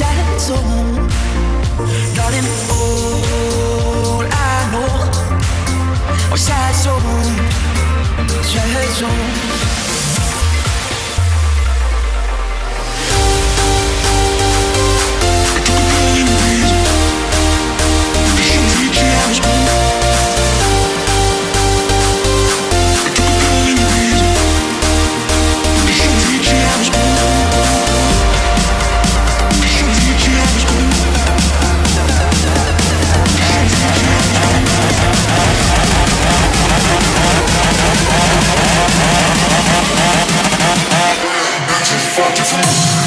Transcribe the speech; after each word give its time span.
sad 0.00 0.40
all 2.70 4.24
I 4.24 4.26
know, 4.72 6.36
sad 6.36 6.74
sad. 6.74 7.00
fuck 42.20 42.38
is 42.38 42.99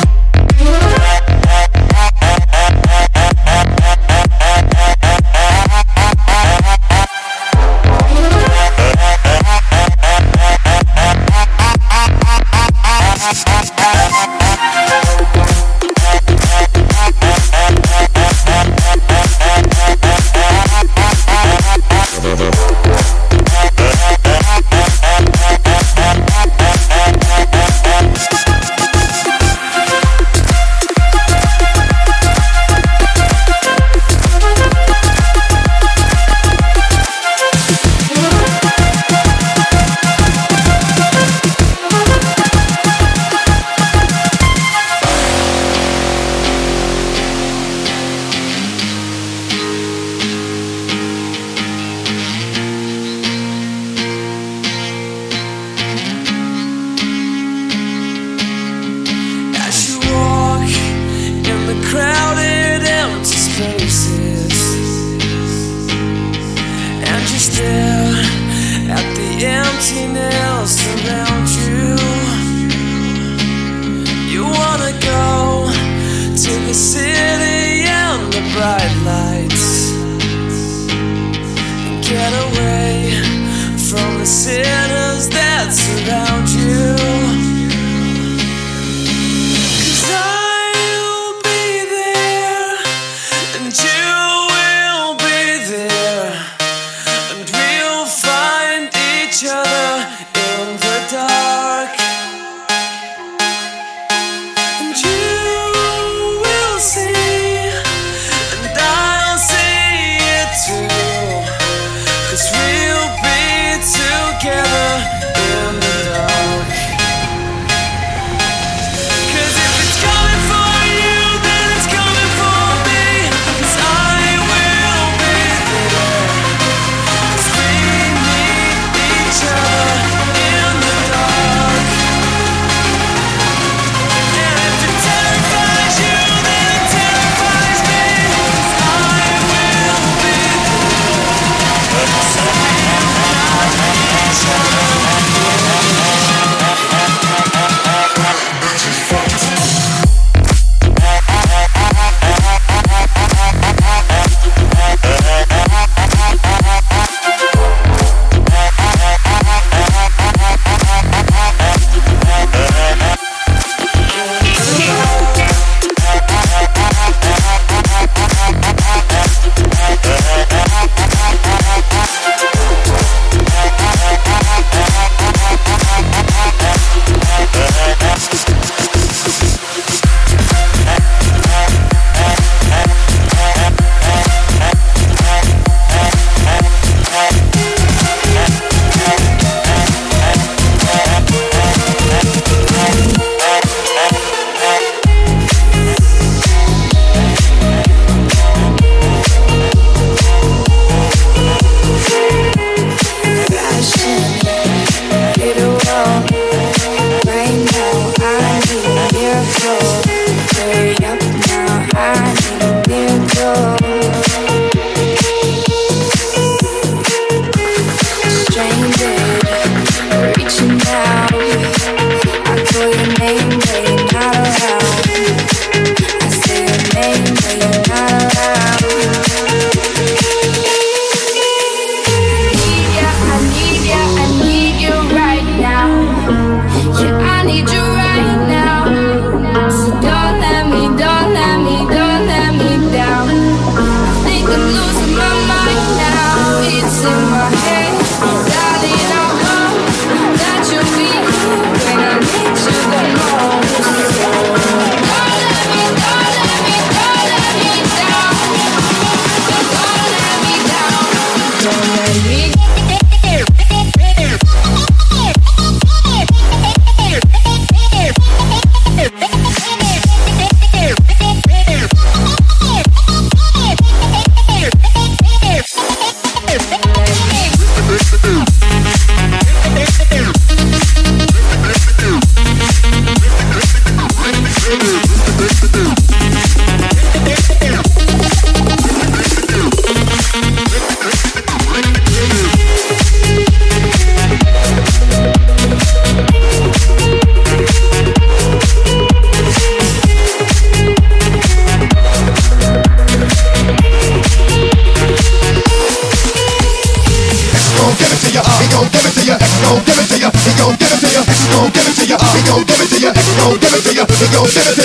Oh, 314.44 314.48
shit. 314.48 314.83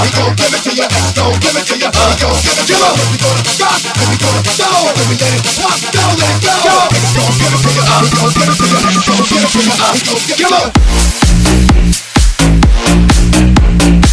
We 0.00 0.08
gon' 0.16 0.34
give 0.34 0.54
it 0.54 0.62
to 0.64 0.72
you, 0.72 0.88
gon' 1.12 1.36
give 1.40 1.56
it 1.56 1.66
to 1.68 1.76
you, 1.76 1.84
we 1.84 2.16
gon' 2.16 2.40
give 2.40 2.56
it 2.56 2.64
to 2.64 2.72
you. 2.72 2.88
We 3.10 3.20
gonna 3.20 3.44
rock, 3.60 3.84
we 3.84 4.16
gonna 4.16 4.40
show, 4.48 4.88
and 4.88 5.06
we 5.08 5.16
let 5.20 5.36
it 5.36 5.44
pop, 5.60 5.76
let 5.76 6.32
it 6.32 6.48
go. 6.64 6.88
Give 6.88 7.04
it 7.04 7.60
to 7.60 7.68
you, 7.68 7.84
we 8.00 8.08
gon' 8.08 8.32
give 8.32 8.48
it 8.48 8.56
to 8.56 8.64
you, 8.64 8.80
we 8.80 8.96
it 8.96 9.04
to 9.04 9.24
give 9.28 9.44
it 9.44 9.52
to 9.52 10.48
you. 14.04 14.09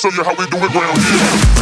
Show 0.00 0.08
you 0.08 0.24
how 0.24 0.34
we 0.34 0.46
do 0.46 0.56
it 0.56 0.74
round 0.74 0.98
here. 0.98 1.59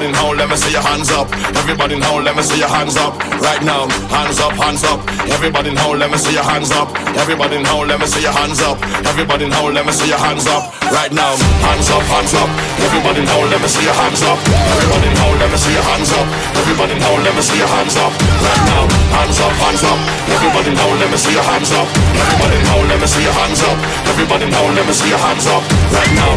Everybody 0.00 0.16
now, 0.16 0.32
let 0.32 0.48
me 0.48 0.56
see 0.56 0.72
your 0.72 0.80
hands 0.80 1.10
up. 1.12 1.28
Everybody 1.60 2.00
now, 2.00 2.16
let 2.24 2.32
me 2.32 2.40
see 2.40 2.56
your 2.56 2.72
hands 2.72 2.96
up. 2.96 3.20
Right 3.36 3.60
now, 3.60 3.84
hands 4.08 4.40
up, 4.40 4.56
hands 4.56 4.80
up. 4.80 4.96
Everybody 5.28 5.76
now, 5.76 5.92
let 5.92 6.08
me 6.08 6.16
see 6.16 6.32
your 6.32 6.42
hands 6.42 6.72
up. 6.72 6.88
Everybody 7.20 7.60
now, 7.60 7.84
let 7.84 8.00
me 8.00 8.06
see 8.08 8.24
your 8.24 8.32
hands 8.32 8.64
up. 8.64 8.80
Everybody 9.04 9.44
now, 9.52 9.68
let 9.68 9.84
me 9.84 9.92
see 9.92 10.08
your 10.08 10.16
hands 10.16 10.48
up. 10.48 10.72
Right 10.88 11.12
now, 11.12 11.36
hands 11.36 11.92
up, 11.92 12.00
hands 12.08 12.32
up. 12.32 12.48
Everybody 12.80 13.28
now, 13.28 13.44
let 13.44 13.60
me 13.60 13.68
see 13.68 13.84
your 13.84 13.92
hands 13.92 14.24
up. 14.24 14.40
Everybody 14.48 15.12
now, 15.20 15.36
let 15.36 15.52
me 15.52 15.58
see 15.60 15.74
your 15.76 15.84
hands 15.84 16.12
up. 16.16 16.26
Everybody 16.56 16.96
now, 16.96 17.14
let 17.20 17.36
me 17.36 17.42
see 17.44 17.58
your 17.60 17.68
hands 17.68 17.96
up. 18.00 18.12
Right 18.40 18.64
now, 18.72 18.88
hands 19.20 19.36
up, 19.36 19.52
hands 19.60 19.84
up. 19.84 20.00
Everybody 20.32 20.72
now, 20.80 20.88
let 20.96 21.12
me 21.12 21.18
see 21.20 21.36
your 21.36 21.44
hands 21.44 21.76
up. 21.76 21.84
Everybody 22.16 22.56
now, 22.64 22.80
let 22.88 22.96
me 22.96 23.04
see 23.04 23.20
your 23.20 23.36
hands 23.36 23.60
up. 23.68 23.76
Everybody 24.08 24.48
now, 24.48 24.64
let 24.64 24.84
me 24.88 24.96
see 24.96 25.12
your 25.12 25.20
hands 25.20 25.44
up. 25.44 25.60
Right 25.92 26.12
now, 26.16 26.32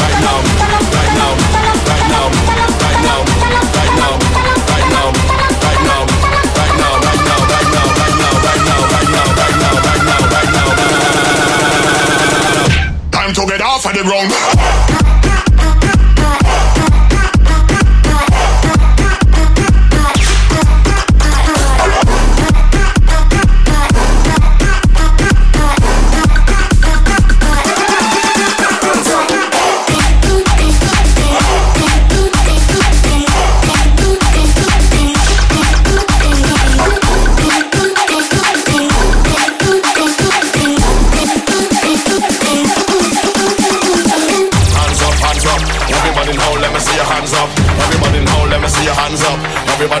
right 0.00 0.16
now, 0.24 0.38
right 0.96 1.12
now, 1.12 1.32
right 1.92 2.08
now, 2.08 2.61
to 13.46 13.52
get 13.52 13.60
off 13.60 13.86
of 13.86 13.94
the 13.94 14.02
ground. 14.02 15.01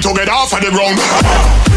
together 0.00 0.32
off 0.32 0.52
of 0.52 0.60
the 0.60 0.70
ground. 0.70 1.69